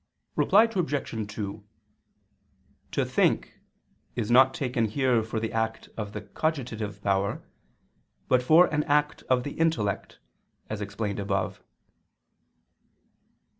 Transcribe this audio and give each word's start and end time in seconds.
Reply 0.35 0.63
Obj. 0.63 1.31
2: 1.35 1.63
"To 2.93 3.05
think" 3.05 3.59
is 4.15 4.31
not 4.31 4.55
taken 4.55 4.85
here 4.85 5.21
for 5.21 5.39
the 5.39 5.53
act 5.53 5.89
of 5.95 6.13
the 6.13 6.21
cogitative 6.21 7.03
power, 7.03 7.43
but 8.27 8.41
for 8.41 8.65
an 8.73 8.83
act 8.85 9.21
of 9.29 9.43
the 9.43 9.51
intellect, 9.59 10.17
as 10.71 10.81
explained 10.81 11.19
above. 11.19 11.61